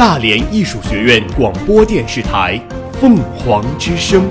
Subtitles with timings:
[0.00, 2.58] 大连艺术学院广播电视台
[2.98, 4.26] 凤凰之声，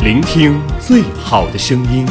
[0.00, 2.04] 聆听最好的声音。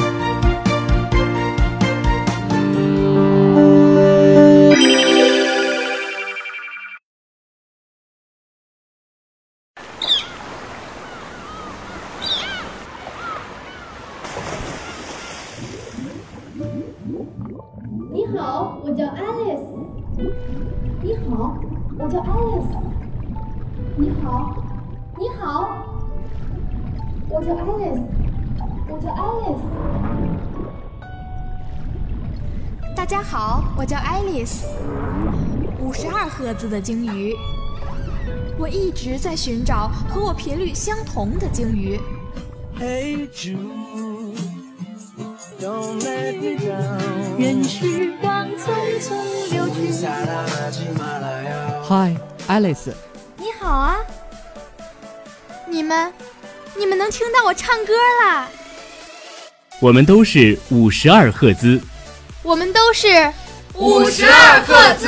[36.54, 37.36] 十二赫兹的鲸鱼，
[38.60, 42.00] 我一直在寻找和我频率相同的鲸鱼。
[42.80, 44.38] Hey Jude,
[45.60, 47.40] don't let me down.
[47.40, 49.16] 任时光匆匆
[49.52, 49.92] 流去。
[51.88, 52.16] 嗨
[52.48, 52.92] ，Alice，
[53.38, 53.98] 你好啊！
[55.68, 56.14] 你们，
[56.78, 58.48] 你们能听到我唱歌啦？
[59.80, 61.82] 我们都是五十二赫兹。
[62.44, 63.08] 我们都是
[63.74, 65.08] 五十二赫兹。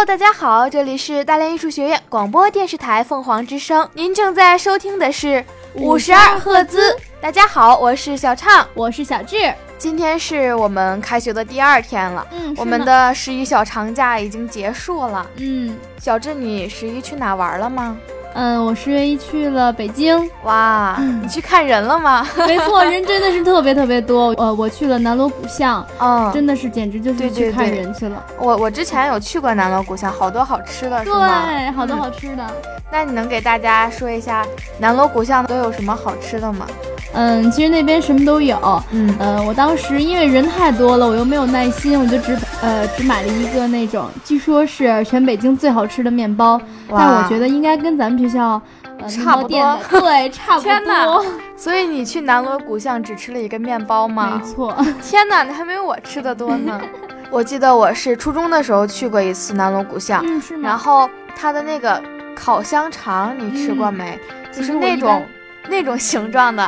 [0.00, 6.96] Hello，大家好，这里是大连艺术学院广播电视台凤凰之声，您正在收听的是五十二赫兹。
[7.20, 9.36] 大家好，我是小畅，我是小智。
[9.76, 15.26] 今天是我们开学的第二天了，嗯我们的十一小长假已经结束了。
[15.36, 17.94] 嗯小智，你十一去哪玩了吗？
[18.34, 22.26] 嗯，我十月一去了北京，哇，你去看人了吗？
[22.46, 24.28] 没错，人真的是特别特别多。
[24.38, 28.22] 呃，我去了南锣鼓巷，嗯，真的是简直就是去看人去了。
[28.38, 31.42] 我我之前有去过南锣鼓巷，好多好吃的，是吗？
[31.46, 32.46] 对，好多嗯好吃的。
[32.92, 34.44] 那你能给大家说一下
[34.78, 36.66] 南锣鼓巷都有什么好吃的吗？
[37.12, 38.82] 嗯，其实那边什么都有。
[38.92, 48.60] 嗯呃，我当时因为人太多了，我又没有耐心，我就只呃只买了一个那种，据说是全北京最好吃的面包，但我觉得应该跟咱们学校
[49.00, 51.24] 呃差不多对差不多天哪多，
[51.56, 54.40] 所以你去南锣鼓巷只吃了一个面包吗？
[54.40, 54.76] 没错。
[55.02, 56.80] 天哪，你还没有我吃的多呢。
[57.30, 60.68] 我记得我是初中的时候去过一次南锣鼓巷，嗯，是吗？
[60.68, 62.02] 然后它的那个
[62.34, 64.18] 烤香肠你吃过没？
[64.52, 65.24] 就是那种
[65.68, 66.66] 那种形状的，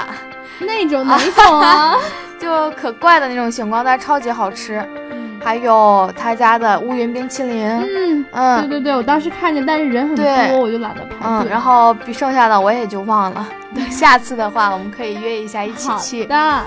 [0.63, 1.97] 那种哪种啊？
[2.41, 4.85] 就可怪的那种形状，但是超级好吃。
[5.11, 13.45] 嗯还有他家的乌云冰淇淋，嗯，对嗯对对，我当时看见，但是人很多，我就懒得排嗯，然后比剩下的我也就忘了。
[13.75, 16.25] 等下次的话，我们可以约一下一起好去。
[16.27, 16.61] 的，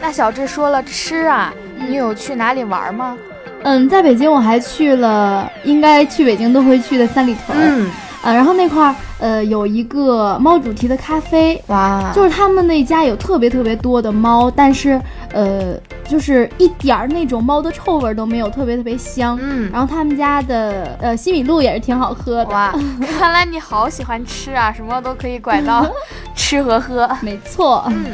[0.00, 3.18] 那小智说了吃啊，嗯你有去哪里玩吗？
[3.64, 7.58] 嗯，在北京我还去了，应该去北京都会去的三里屯。
[7.60, 7.90] 嗯，
[8.22, 15.00] 啊，然后那块儿呃有一个猫主题的咖啡，哇，就是他们那家有特别特别多的猫，但是
[15.32, 15.74] 呃
[16.08, 19.38] 就是一点儿那种猫的臭味儿都没有，特别特别香。
[19.42, 22.72] 嗯，然后他们家的呃西米露也是挺好喝的，哇，
[23.18, 25.84] 看来你好喜欢吃啊，什么都可以拐到
[26.36, 27.10] 吃和喝。
[27.22, 27.82] 没错。
[27.88, 28.04] 嗯，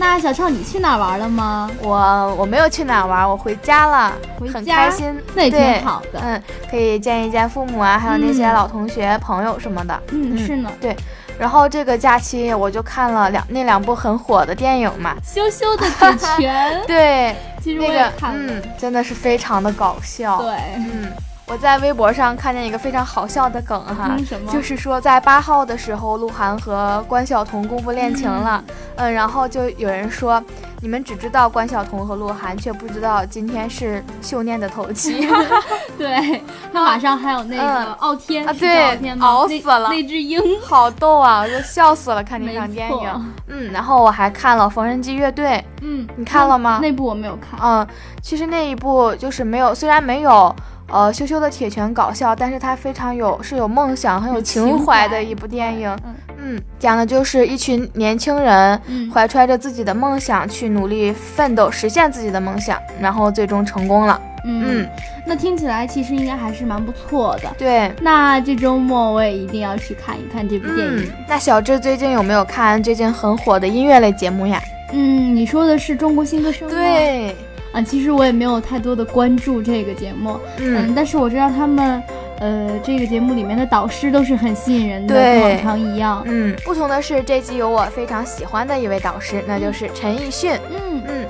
[0.00, 1.70] 那小畅你去哪儿玩了吗？
[1.82, 5.22] 我我没有去哪玩，我回家了，很回家开心。
[5.34, 6.18] 那也对挺好的。
[6.22, 10.02] 嗯，可以见一见父母啊，还有那些嗯老同学、朋友什么的。
[10.12, 10.72] 嗯，嗯是呢。
[10.80, 10.96] 对
[11.38, 15.14] 然后这个假期我就看了两那两部很火的电影嘛。
[15.22, 18.52] 羞羞的铁拳，对，其实我那个也看了。
[18.54, 20.40] 嗯，真的是非常的搞笑。
[20.40, 21.12] 对，嗯，
[21.50, 24.52] 我在微博上看见一个非常好笑的梗哈，嗯什么？
[24.52, 28.62] 就是说在八号的时候，鹿晗和关晓彤公布恋情了，
[28.94, 29.12] 嗯。
[29.12, 30.40] 然后就有人说，
[30.80, 35.28] 你们只知道关晓彤和鹿晗，却不知道今天是秀念的头七。
[35.98, 36.40] 对，
[36.72, 37.92] 他马上还有那个嗯。
[37.94, 39.88] 傲天啊对熬死了。
[39.88, 41.40] 那只鹰，好逗啊！
[41.40, 43.32] 我就笑死了，看那场电影。
[43.48, 45.48] 嗯，然后我还看了《缝纫机乐队》，
[45.82, 46.78] 嗯，你看了吗？
[46.80, 47.84] 那部我没有看，嗯，
[48.22, 50.54] 其实那一部就是没有，虽然没有
[50.90, 55.88] 呃羞羞的铁拳搞笑，但是它非常有是有梦想、很有有情情怀怀的一部电影。
[56.04, 64.18] 嗯嗯，讲的就是一群年轻人嗯怀揣着自己的梦想去努力奋斗，实现自己的梦想，然后最终成功了。
[64.46, 64.88] 嗯嗯，
[65.26, 67.50] 那听起来其实应该还是蛮不错的。
[67.58, 67.92] 对。
[68.00, 74.58] 那这周末我也一定要去看一看这部电嗯影。，那小智最近有没有看最近很火的音乐类节目呀？
[74.94, 76.74] 嗯，你说的是中国新歌声吗？
[76.74, 77.36] 对，
[77.72, 82.02] 啊，其实我也没有太多的关注这个节目，嗯，但是我知道他们，
[82.40, 86.22] 呃，这个节目里面的导师都是很吸引人的，对跟往常一样。
[86.26, 90.52] 嗯，不同的是，这季有我非常喜欢的一位导师，那就是陈奕迅。
[90.70, 91.26] 嗯嗯，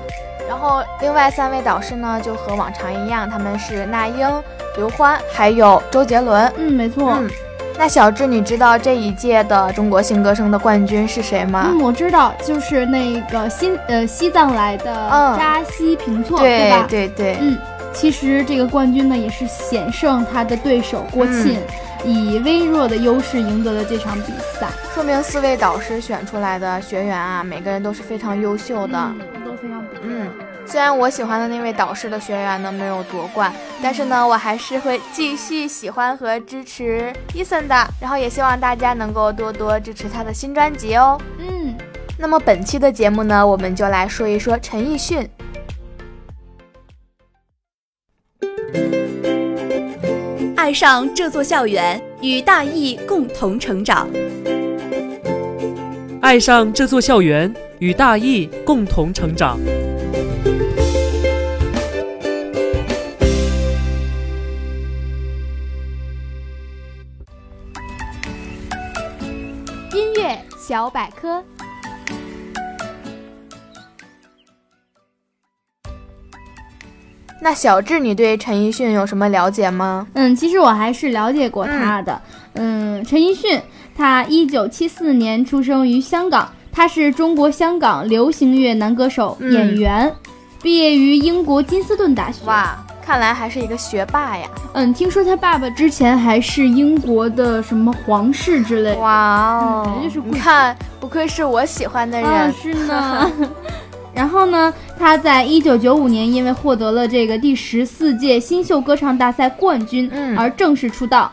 [0.49, 4.27] 然后另外三位导师呢，就和往常一样，他们是那英、
[4.77, 6.51] 刘欢还有周杰伦。
[6.57, 7.17] 嗯，没错。
[7.19, 7.29] 嗯，
[7.81, 11.69] 那小智，你知道这一届的中国新歌声的冠军是谁吗？
[11.71, 14.93] 嗯，我知道，就是那个新呃西藏来的
[15.35, 16.85] 扎西平措，对吧？
[16.87, 17.57] 对对，嗯，
[17.91, 21.57] 其实这个冠军呢也是险胜他的对手郭沁。
[22.05, 29.11] 以微弱的优势赢得了这场比赛，说明四位导师选出来的学员啊，每个人都是非常优秀的，
[29.43, 30.01] 都非常不错。
[30.03, 30.27] 嗯，
[30.71, 33.53] 虽然我喜欢的那位导师的学员呢没有夺冠，
[33.83, 41.19] 但是呢，我还是会继续喜欢和支持伊森的，然后也希望大家能够多多支持他的新专辑哦。
[41.39, 41.75] 嗯，
[42.17, 45.29] 那么本期的节目呢，我们就来说一说陈奕迅。
[50.55, 54.07] 爱上这座校园，与大艺共同成长。
[56.21, 59.59] 爱上这座校园，与大艺共同成长。
[70.81, 71.43] 小百科。
[77.39, 80.07] 那小智，你对陈奕迅有什么了解吗？
[80.13, 82.19] 嗯，其实我还是了解过他的。
[82.53, 83.61] 嗯，陈奕迅，
[83.95, 90.11] 他一九七四年出生于香港，他是中国香港流行乐男歌手、演员，
[90.63, 92.43] 毕业于英国金斯顿大学。
[92.45, 94.47] 哇，看来还是一个学霸呀。
[94.73, 98.95] 嗯，听说他爸爸之前还是英国的什么皇室之类。
[98.95, 102.53] 哇哦，就是你看，不愧是我喜欢的人。
[102.53, 103.31] 是呢。
[104.13, 111.31] 然后呢，他在一九九五年因为获得了这个第十四届新秀歌唱大赛冠军嗯而正式出道。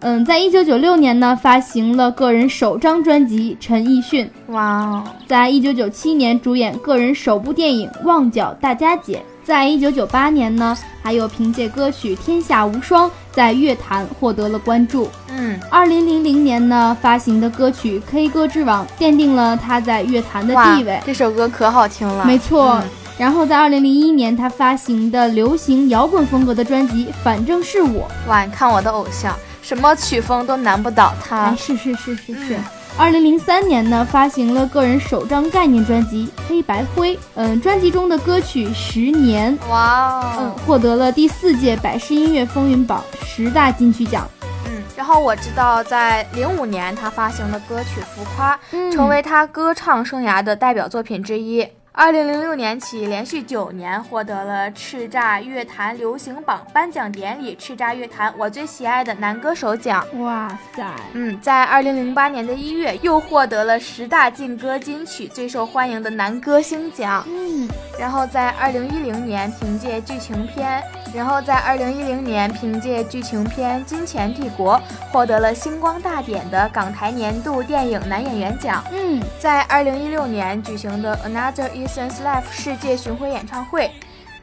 [0.00, 4.30] 嗯，在一九九六年呢，发行了个人首张专辑《陈奕迅》。
[4.52, 5.04] 哇哦！
[5.26, 9.16] 在一九九七年主演个人首部电影《旺角大家姐》。
[9.48, 15.08] 在一九九八年呢，还有凭借歌曲《天下无双》在乐坛获得了关注。
[15.30, 21.00] 嗯，二零零零年呢发行的歌曲《K 歌之王》奠定了他在乐坛的地位。
[21.06, 22.26] 这首歌可好听了。
[22.26, 22.78] 没错。
[23.16, 28.06] 然后在二零零一年，他发行的流行摇滚风格的专辑《反正是我》。
[28.28, 31.54] 哇，你看我的偶像，什么曲风都难不倒他。
[31.56, 32.58] 是是是是是。
[32.98, 37.14] 二零零三年呢，发行了个人首张概念专辑《黑白灰》。
[37.36, 44.28] 嗯，专辑中的歌曲《十年》哇哦，嗯，获得了第四届百事音乐风云榜十大金曲奖。
[44.66, 48.58] 嗯，然后我知道，在零五年他发行的歌曲《浮夸》
[48.92, 51.64] 成为他歌唱生涯的代表作品之一。
[51.98, 60.06] 二零零六年起，连续九年获得了叱咤乐坛流行榜颁奖典礼叱咤乐坛我最喜爱的男歌手奖。
[60.20, 60.86] 哇塞！
[61.14, 67.24] 嗯，在二零零八年的一月，又获得了十大劲歌金曲最受欢迎的男歌星奖。
[67.26, 67.68] 嗯，
[67.98, 70.80] 然后在二零一零年凭借剧情片，
[71.12, 74.76] 然后在二零一零年凭借剧情片《金钱帝国》
[75.12, 78.84] 获得了星光大典的港台年度电影男演员奖。
[78.92, 83.90] 嗯，在二零一六年举行的 Another Since Life 世界巡回演唱会，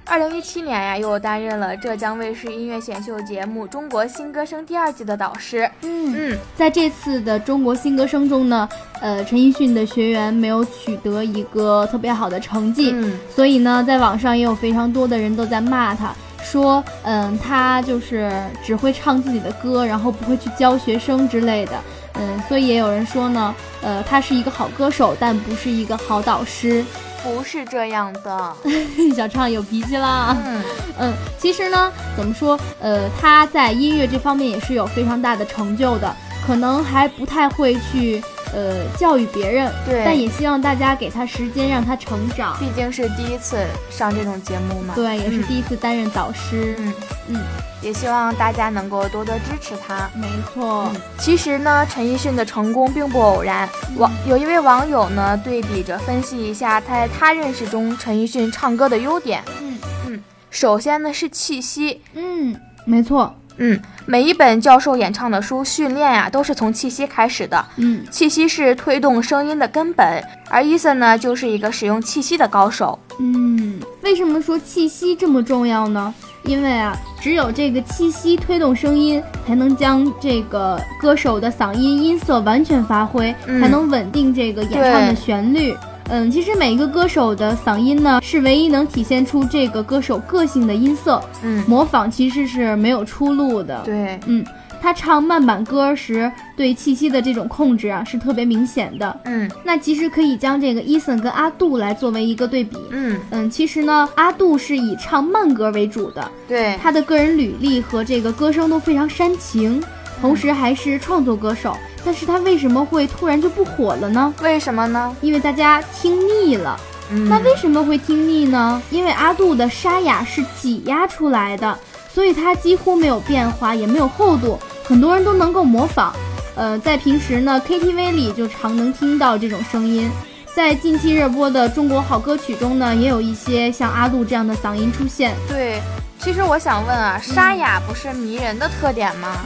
[0.03, 5.69] 二零一七年呀，又担任了浙江卫视音乐选秀节目《中国新歌声》第二季的导师。
[5.83, 8.67] 嗯嗯，在这次的中国新歌声中呢，
[8.99, 16.13] 呃，陈奕迅的学员没有取得一个特别好的成绩，嗯，所以呢，在网上也有非常多的人都在骂他，
[16.43, 18.31] 说，嗯，他就是
[18.63, 21.73] 只会唱自己的歌，然后不会去教学生之类的。
[22.15, 26.83] 嗯，所以也有人说呢，呃，他是一个好歌手，但不是一个好导师。
[27.25, 28.55] 不是这样的，
[29.17, 30.37] 小畅有脾气啦。
[30.45, 30.61] 嗯
[30.99, 32.57] 嗯，其实呢，怎么说？
[32.79, 36.15] 呃，他在音乐这方面也是有非常大的成就的，
[36.45, 38.21] 可能还不太会去
[38.55, 42.57] 呃教育别人，对，但也希望大家给他时间让他成长。
[42.57, 43.57] 毕竟是第一次
[43.91, 46.75] 上这种节目嘛，对，也是第一次担任导师。
[46.79, 46.93] 嗯
[47.27, 47.41] 嗯。
[47.81, 50.09] 也希望大家能够多多支持他。
[50.15, 53.69] 没错，其实呢，陈奕迅的成功并不偶然。
[53.97, 59.43] 网有一位网友呢，对比着分析一下他在他认识中陈奕迅唱歌的优点。
[59.61, 62.01] 嗯嗯，首先呢是气息。
[62.15, 63.35] 嗯，没错。
[63.57, 67.65] 嗯，每一本教授演唱的书训练呀，都是从气息开始的。
[67.77, 72.97] 嗯，气息是推动声音的根本，而伊森呢，就是一个使用气息的高手。
[73.19, 76.13] 嗯，为什么说气息这么重要呢？
[76.43, 85.75] 因为啊，只有这个气息推动声音，才能将这个歌手的嗓音音色完全发挥，才能稳定这个演唱的旋律。
[86.09, 91.21] 嗯，其实每一个歌手的嗓音呢，是唯一能体现出这个歌手个性的音色。
[91.43, 93.81] 嗯，模仿其实是没有出路的。
[93.83, 94.45] 对，嗯。
[94.81, 99.19] 他唱慢板歌时，对气息的这种控制啊，是特别明显的。
[99.23, 102.77] 嗯，那其实可以将这个伊森跟阿杜来作为一个对比。
[102.91, 109.83] 嗯嗯，其实呢，阿杜是以唱慢歌为主的，对他的个人履历和这个歌声都非常煽情。
[110.21, 111.77] 同时还是创作歌手。
[112.03, 114.33] 但是他为什么会突然就不火了呢？
[114.41, 115.15] 为什么呢？
[115.21, 116.79] 因为大家听腻了。
[117.11, 118.81] 嗯那为什么会听腻呢？
[118.89, 121.77] 因为阿杜的沙哑是挤压出来的，
[122.13, 126.13] 所以它几乎没有变化，也没有厚度，很多人都能够模仿。
[126.55, 130.09] 呃，在平时呢，KTV 里就常能听到这种声音。
[130.55, 135.35] 在近期热播的中国好歌曲中呢，也有一些像阿杜这样的嗓音出现。
[135.47, 135.81] 对，
[136.19, 139.43] 其实我想问啊，沙哑不是迷人的特点吗？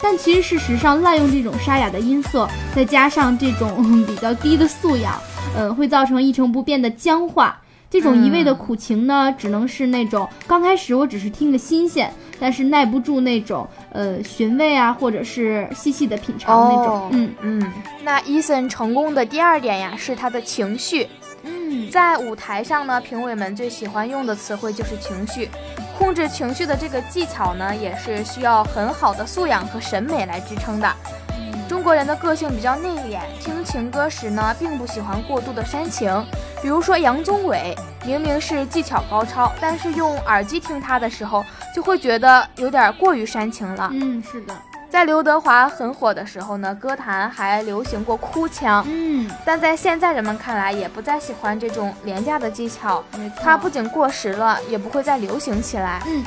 [0.00, 5.14] 但其实事实上，滥用这种沙哑的音色，再加上这种、嗯、 比较低的素养，
[5.56, 7.60] 呃，会造成一成不变的僵化。
[7.90, 16.94] 这种一味的苦情呢，只能是那种刚开始我只是听个新鲜，但是耐不住那种呃寻味啊，或者是细细的品尝那种。
[16.94, 17.72] 哦嗯嗯，
[18.04, 21.06] 那伊森成功的第二点呀，是他的情绪。
[21.70, 25.50] 嗯，在舞台上呢，评委们最喜欢用的词汇就是情绪。
[25.98, 30.90] 控制情绪的这个技巧呢，也是需要很好的素养和审美来支撑的。
[31.68, 36.24] 中国人的个性比较内敛，听情歌时呢，并不喜欢过度的煽情。
[36.62, 41.44] 比如说杨宗纬，明明是技巧高超，但是用耳机听他的时候，
[41.74, 43.90] 就会觉得有点过于煽情了。
[43.92, 44.54] 嗯，是的，
[44.90, 53.04] 在刘德华很火的时候呢，歌坛还流行过哭腔，嗯，但在现在人们看来，也不再喜欢这种廉价的技巧。
[53.40, 56.02] 它不仅过时了，也不会再流行起来。
[56.06, 56.24] 嗯，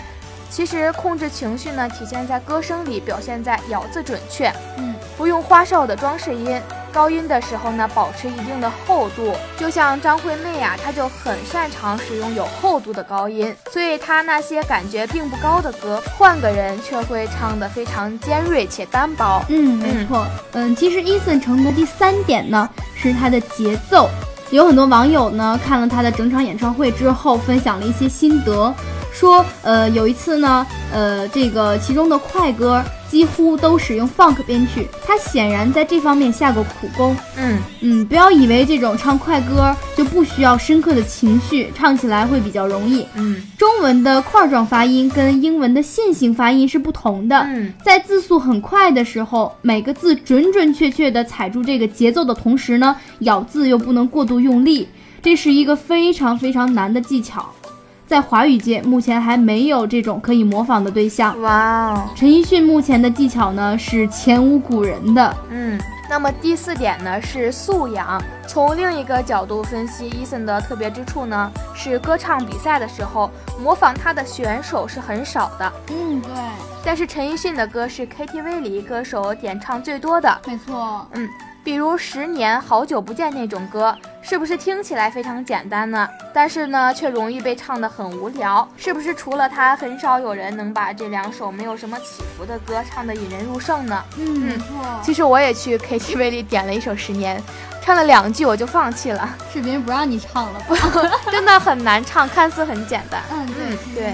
[0.51, 6.61] 其实控制情绪呢，体现在歌声里，表现在咬字准确，嗯，不用花哨的装饰音。
[6.91, 19.41] 高音的时候呢，保持一定的厚度，就像张惠妹呀、她就很擅长使用有厚度的高音，所以她那些感觉并不高的歌，换个人却会唱得非常尖锐且单薄。
[19.47, 24.09] 嗯，没错，嗯，其实伊森成功的第三点呢是他的节奏。
[24.49, 28.75] 有很多网友呢看了他的整场演唱会之后，分享了一些心得，
[29.11, 37.15] 说，呃，有一次呢，呃，这个其中的快歌几乎都使用 funk 编曲，他显然在这方面下过苦功。
[37.37, 43.05] 嗯嗯，不要以为这种唱快歌就不需要深刻的情绪，唱起来会比较容易。
[43.15, 47.37] 嗯中文的块状发音跟英文的线性发音是不同的。
[47.41, 54.87] 嗯在字速很快的时候，每个字准准确确地踩住这个节奏的同时呢，咬字又不能过度用力，
[55.21, 57.53] 这是一个非常非常难的技巧。
[58.11, 61.41] 在华语界，目前还没有这种可以模仿的对象。
[61.41, 65.33] 哇哦，陈奕迅目前的技巧呢是前无古人的。
[65.49, 65.79] 嗯。
[66.09, 68.21] 那么第四点呢是素养。
[68.45, 73.31] 从另一个角度分析，，Eason 的特别之处呢是歌唱比赛的时候，
[73.63, 75.71] 模仿他的选手是很少的。
[75.91, 76.31] 嗯，对，
[76.83, 80.37] 但是陈奕迅的歌是 KTV 里歌手点唱最多的。
[80.45, 81.07] 没错。
[81.13, 81.29] 嗯，
[81.63, 86.09] 比如《十年好久不见》那种歌，是不是听起来非常简单呢？
[86.33, 88.67] 但是呢，却容易被唱得很无聊。
[88.75, 94.03] 是不是除了他，很少有人能把这两首没有什么起伏的歌唱得引人入胜呢？
[94.17, 94.65] 嗯，没错。
[95.03, 97.37] 其实我也去 KTV 里点了一首《十年》，
[97.83, 100.75] 唱了两句我就放弃了，是别人不让你唱了吧？
[101.29, 103.21] 真的很难唱，看似很简单。
[103.31, 103.45] 嗯，
[103.93, 104.13] 对，对。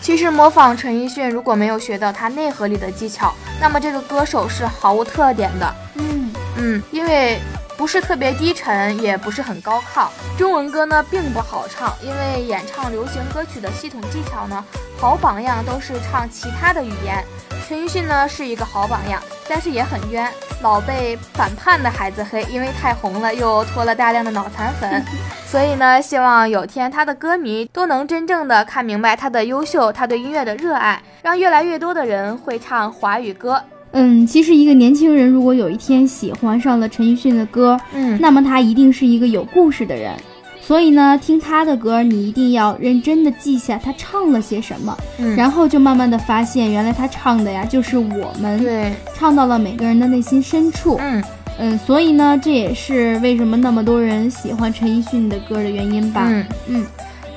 [0.00, 5.74] 其实模仿陈奕迅，如果没有学到他内核里的技巧，那么这个歌手是毫无特点的。
[5.96, 6.19] 嗯
[6.60, 7.40] 嗯，因为
[7.76, 10.06] 不是特别低沉，也不是很高亢。
[10.36, 14.62] 中文歌呢并不好唱，因为演唱流行歌曲的系统技巧呢，
[14.98, 17.24] 好榜样都是唱其他的语言。
[17.66, 25.02] 陈奕迅呢是一个好榜样，但是也很冤，老被反叛的孩子黑，因为太红了，又拖了大量的脑残粉。
[25.46, 33.62] 所以呢，希望有天他的歌迷都能真正的看明白他的优秀，他对音乐的热爱，让越来越多的人会唱华语歌。
[33.92, 40.12] 嗯，其实一个年轻人如果有一天喜欢上了陈奕迅的歌，嗯那么他一定是一个有故事的人。
[40.60, 50.96] 所以呢，听他的歌，你一定要认真的记下他唱了些什么，嗯然后就慢慢的发现，原来他唱的呀就是我们，对，唱到了每个人的内心深处。
[51.00, 51.24] 嗯
[51.58, 56.28] 嗯，所以呢，这也是为什么那么多人喜欢陈奕迅的歌的原因吧。
[56.30, 56.86] 嗯嗯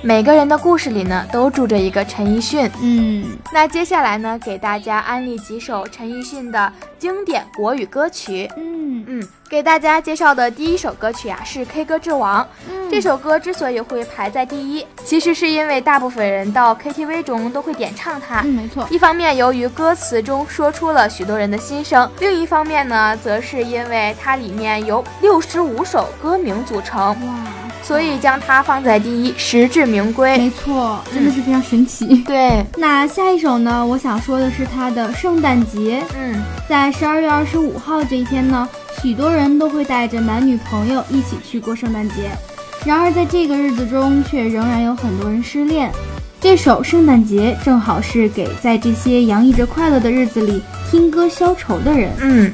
[0.05, 2.69] 每个人的故事里呢，都住着一个陈奕迅。
[2.81, 8.49] 嗯那接下来呢，给大家安利几首陈奕迅的经典国语歌曲。
[8.57, 12.43] 嗯嗯，给大家介绍的第一首歌曲啊是《K 歌之王》。
[12.69, 18.41] 嗯这首歌之所以会排在第一，其实是因为大部分人到 KTV 中都会点唱它。
[18.41, 18.85] 嗯，没错。
[18.91, 27.35] 一方面，由于歌词中说出了许多人的心声；另一方面呢，则是因为它里面由六十五首歌名组成，哇，
[27.83, 30.37] 所以将它放在第一，实至名归。
[30.37, 32.05] 没错，真的是非常神奇。
[32.25, 33.85] 对，那下一首呢？
[33.85, 36.01] 我想说的是他的《圣诞节》。
[36.17, 38.67] 嗯在十二月二十五号这一天呢，
[39.01, 42.31] 许多人都会带着男女朋友一起去过圣诞节。
[42.85, 45.91] 然而，在这个日子中，却仍然有很多人失恋。
[46.39, 52.11] 这首圣诞节正好是给在这些洋溢着快乐的日子里听歌消愁的人。
[52.21, 52.53] 嗯。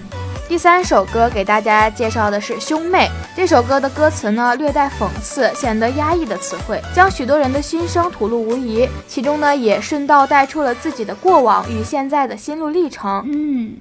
[0.50, 3.08] 第三首歌给大家介绍的是《兄妹》。
[3.36, 8.90] 这首歌的歌词呢，略带讽刺，显得压抑的词汇，将许多人的心声吐露无遗。
[9.08, 13.24] 其中呢，也顺道带出了自己的过往与现在的心路历程。
[13.32, 13.78] 嗯，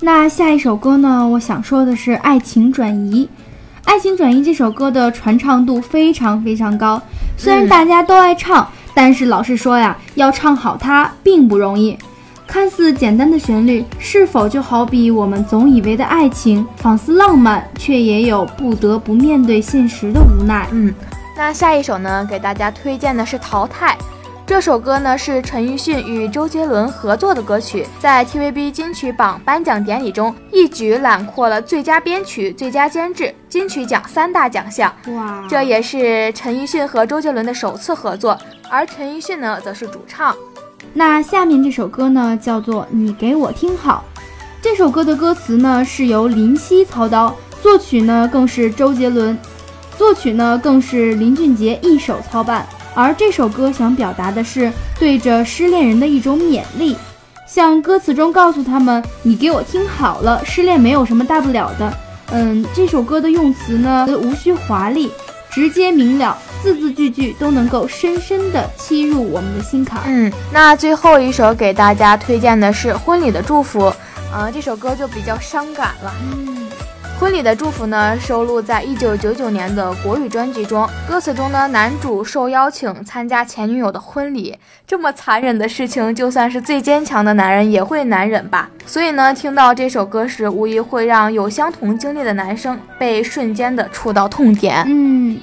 [0.00, 3.24] 那下一首歌呢，我想说的是《爱情转移》。
[3.90, 7.00] 《爱情转移》这首歌的传唱度非常非常高，
[7.38, 11.98] 虽然大家都爱唱，但是老实说呀，要唱好它并不容易。
[12.46, 20.68] 看似简单的旋律，是否就好比我们总以为的爱情，仿似浪漫，却也有不得不面对现实的无奈。
[20.70, 20.94] 嗯，
[21.36, 23.96] 那下一首呢，给大家推荐的是《淘汰》。
[24.44, 34.92] 这首歌呢是陈奕迅与周杰伦合作的歌曲，在 TVB 金曲榜颁奖典礼中一举揽获了最佳编曲、最佳监制、金曲奖三大奖项。
[35.14, 38.36] 哇，这也是陈奕迅和周杰伦的首次合作，
[38.68, 40.36] 而陈奕迅呢则是主唱。
[40.94, 44.04] 那下面这首歌呢，叫做《你给我听好》。
[44.60, 49.36] 这首歌的歌词呢是由林夕操刀，作曲呢更是周杰伦，
[49.96, 52.66] 作曲呢更是林俊杰一手操办。
[52.94, 54.70] 而这首歌想表达的是
[55.00, 56.94] 对着失恋人的一种勉励，
[57.48, 61.92] 像歌词中告诉他们：“你给我听好了，失恋没有什么大不了的。”
[62.30, 65.10] 嗯，这首歌的用词呢无需华丽，
[65.50, 66.36] 直接明了。
[66.62, 70.00] 字字句句都能够深深地切入我们的心坎。
[70.06, 73.80] 嗯，那最后一首给大家推荐的是《婚礼的祝福》，
[74.32, 76.14] 啊，这首歌就比较伤感了。
[76.22, 76.68] 嗯，
[77.18, 88.70] 《婚礼的祝福》呢收录在一九九九年的国语专辑中，歌词中呢，男主受邀请参加前女友的婚礼，这么残忍的事情，就算是最坚强的男人也会难忍吧。
[88.86, 94.84] 所以呢，听到这首歌时，无疑会让有相同经历的男生被瞬间的触到痛点。
[94.86, 95.36] 嗯。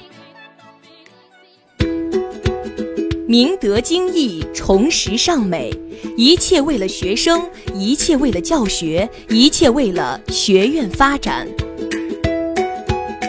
[3.30, 5.72] 明德精义，重实尚美，
[6.16, 7.40] 一切为了学生，
[7.72, 11.46] 一切为了教学，一切为了学院发展。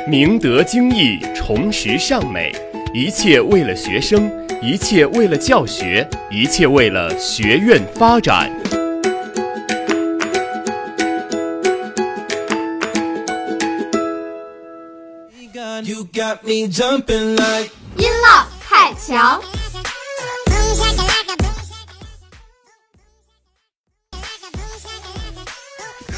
[0.10, 2.52] 明德精义，重实尚美，
[2.96, 4.28] 一切为了学生，
[4.60, 8.52] 一切为了教学，一切为了学院发展。
[17.98, 19.40] 音浪太强。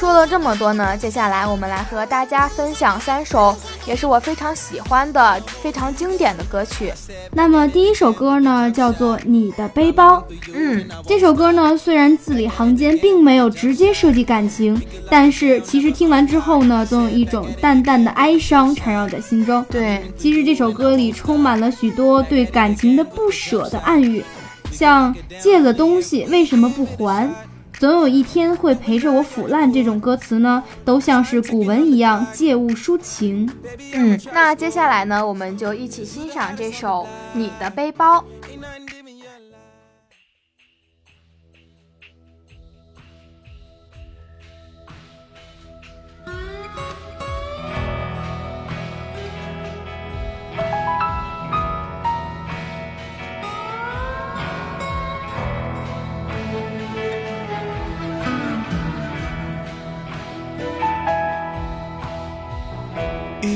[0.03, 6.91] 说了这么多呢，接下来我们来和大家分享三首，也是我非常喜欢的、非常经典的歌曲。
[7.31, 10.17] 那么第一首歌呢，叫做《你的背包》。
[10.53, 19.65] 嗯，这首歌呢，虽然字里行间并没有直接涉及感情，但是其实听完之后呢，总有一种淡淡的哀伤缠绕在心中。
[19.69, 24.21] 对，其实这首歌里充满了许多对感情的不舍的暗语，
[24.73, 27.29] 像借了东西为什么不还？
[27.79, 33.49] 总有一天会陪着我腐烂，这种歌词呢，都像是古文一样借物抒情。
[33.93, 38.19] 嗯，那接下来呢，我们就一起欣赏这首《你的背包》。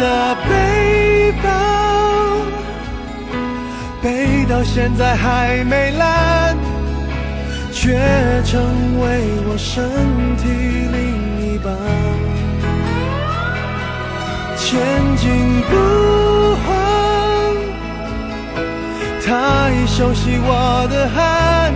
[0.00, 1.48] 的背包
[4.02, 6.56] 背到现在还没烂，
[7.72, 7.96] 却
[8.44, 8.60] 成
[9.00, 9.02] 为
[9.46, 9.84] 我身
[10.36, 10.42] 体
[10.92, 11.72] 另一半。
[14.56, 14.80] 千
[15.16, 15.22] 金
[15.68, 15.72] 不
[16.64, 16.66] 换，
[19.24, 21.72] 他已熟悉我的汗，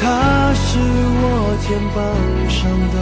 [0.00, 0.78] 他是
[1.22, 1.24] 我
[1.66, 1.96] 肩膀
[2.48, 2.58] 上
[2.94, 2.96] 的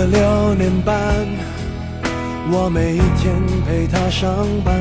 [0.00, 0.96] 了六年半，
[2.50, 3.34] 我每一天
[3.66, 4.74] 陪他上班。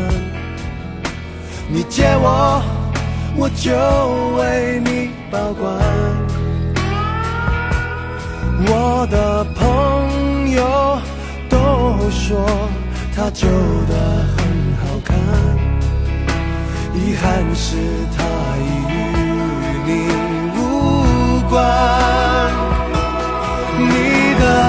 [1.67, 2.63] 你借我，
[3.36, 3.69] 我就
[4.38, 5.75] 为你保管。
[8.65, 10.97] 我的朋友
[11.49, 11.58] 都
[12.10, 12.45] 说
[13.13, 13.45] 他旧
[13.89, 13.93] 的
[14.38, 14.47] 很
[14.79, 15.17] 好看，
[16.95, 17.75] 遗憾是
[18.15, 18.23] 他
[18.58, 18.95] 已与
[19.86, 19.89] 你
[20.55, 20.62] 无
[21.49, 21.60] 关。
[23.82, 24.68] 你的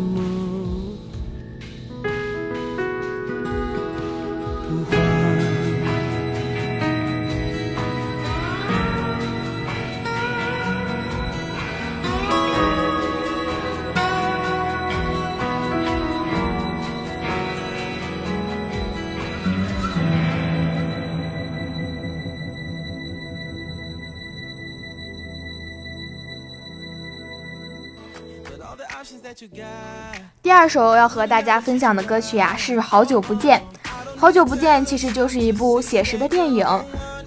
[30.43, 33.59] 第二首要和大家分享的歌曲呀、是《好久不见》。
[34.19, 36.67] 《好久不见》其实就是一部写实的电影，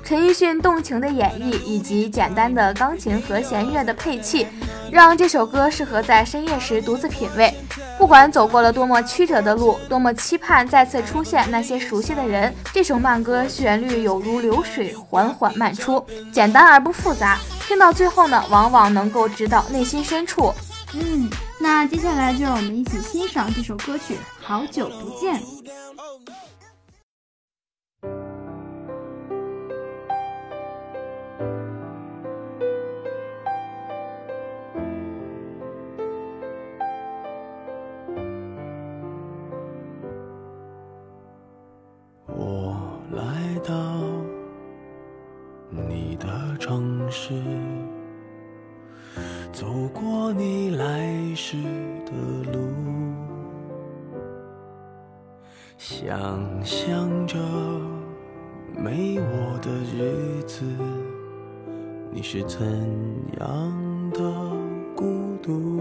[0.05, 4.47] 陈奕迅动情的演绎以及简单的钢琴和弦乐的配器，
[4.93, 7.53] 让这首歌适合在深夜时独自品味。
[7.99, 17.41] 不管走过了多么曲折的路，多么期盼再次出现那些熟悉的人，这首慢歌旋律有如流水，缓缓漫出，简单而不复杂。
[17.67, 20.55] 听到最后呢，往往能够直到内心深处。
[20.93, 21.29] 嗯，
[21.65, 25.41] 那接下来就让我们一起欣赏这首歌曲《好久不见》。
[58.85, 60.63] 没我的日子，
[62.13, 62.61] 你是怎
[63.41, 64.21] 样的
[64.95, 65.81] 孤独？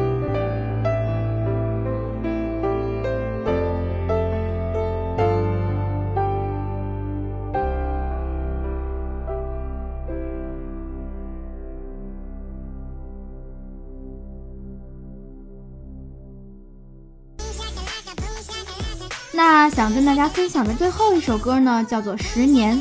[19.71, 22.77] 想跟大家分享的最后一首歌呢，叫做《十年》。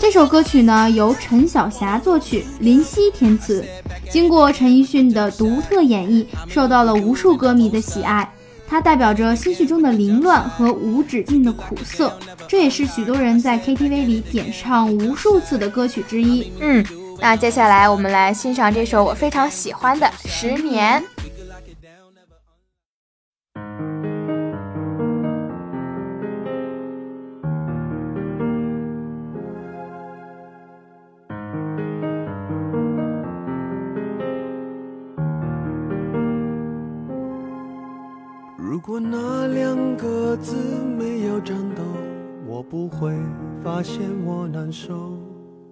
[0.00, 3.64] 这首歌曲呢由陈小霞作曲，林夕填词，
[4.10, 8.28] 经过陈奕迅的独特演绎，受到了无数歌迷的喜爱。
[8.66, 16.52] 它代表着心绪中的凌乱和无止境的苦涩，这也是许多人在 KTV 里点唱无数次的歌曲之一。
[16.58, 16.84] 嗯，
[17.20, 21.00] 那接下来我们来欣赏这首我非常喜欢的《十年》。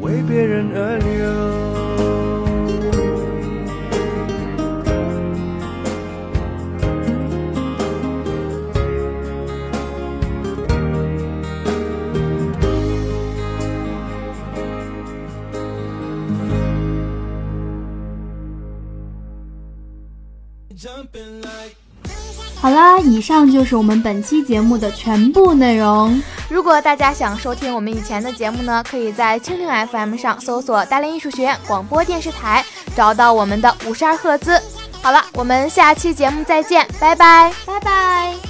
[0.00, 1.08] 为别人而流。
[22.60, 26.20] 好啦，以上就是我们本期节目的全部内容。
[26.48, 32.64] 如果大家想收听我们以前的节目呢，可以在蜻蜓 FM 上搜索大连艺术学院广播电视台，
[32.96, 34.60] 找到我们的五十二赫兹。
[35.02, 38.47] 好了，我们下期节目再见，拜拜，拜拜。